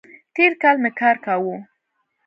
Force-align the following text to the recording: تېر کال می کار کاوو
تېر 0.35 0.51
کال 0.61 0.75
می 0.83 0.91
کار 0.99 1.15
کاوو 1.25 1.55